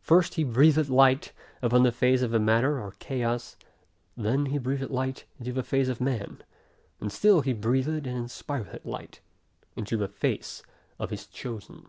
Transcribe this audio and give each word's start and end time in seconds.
First 0.00 0.34
he 0.34 0.44
breathed 0.44 0.88
light, 0.88 1.32
upon 1.60 1.82
the 1.82 1.90
face 1.90 2.22
of 2.22 2.30
the 2.30 2.38
matter 2.38 2.80
or 2.80 2.92
chaos; 3.00 3.56
then 4.16 4.46
he 4.46 4.58
breathed 4.58 4.90
light, 4.92 5.24
into 5.40 5.52
the 5.52 5.64
face 5.64 5.88
of 5.88 6.00
man; 6.00 6.44
and 7.00 7.10
still 7.10 7.40
he 7.40 7.52
breatheth 7.52 8.06
and 8.06 8.16
inspireth 8.16 8.84
light, 8.84 9.18
into 9.74 9.96
the 9.96 10.06
face 10.06 10.62
of 11.00 11.10
his 11.10 11.26
chosen. 11.26 11.88